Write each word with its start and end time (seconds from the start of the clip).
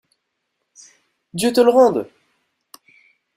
Dieu 1.31 1.51
te 1.53 1.61
le 1.61 1.69
rende! 1.69 2.09